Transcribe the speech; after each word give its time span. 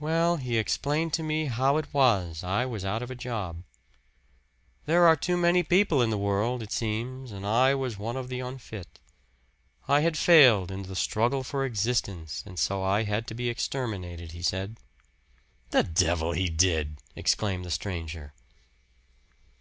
"Well, 0.00 0.38
he 0.38 0.58
explained 0.58 1.12
to 1.12 1.22
me 1.22 1.46
how 1.46 1.76
it 1.76 1.86
was 1.94 2.42
I 2.42 2.66
was 2.66 2.84
out 2.84 3.00
of 3.00 3.12
a 3.12 3.14
job. 3.14 3.62
There 4.86 5.06
are 5.06 5.14
too 5.14 5.36
many 5.36 5.62
people 5.62 6.02
in 6.02 6.10
the 6.10 6.18
world, 6.18 6.64
it 6.64 6.72
seems, 6.72 7.30
and 7.30 7.46
I 7.46 7.72
was 7.76 7.96
one 7.96 8.16
of 8.16 8.26
the 8.28 8.40
unfit. 8.40 8.98
I 9.86 10.00
had 10.00 10.16
failed 10.18 10.72
in 10.72 10.82
the 10.82 10.96
struggle 10.96 11.44
for 11.44 11.64
existence, 11.64 12.42
and 12.44 12.58
so 12.58 12.82
I 12.82 13.04
had 13.04 13.28
to 13.28 13.34
be 13.34 13.48
exterminated, 13.48 14.32
he 14.32 14.42
said." 14.42 14.78
"The 15.70 15.84
devil 15.84 16.32
he 16.32 16.48
did!" 16.48 16.98
exclaimed 17.14 17.64
the 17.64 17.70
stranger. 17.70 18.32